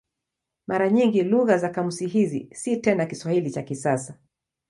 Mara 0.67 0.89
nyingi 0.89 1.23
lugha 1.23 1.55
ya 1.57 1.69
kamusi 1.69 2.07
hizi 2.07 2.49
si 2.53 2.77
tena 2.77 3.05
Kiswahili 3.05 3.51
cha 3.51 3.63
kisasa. 3.63 4.17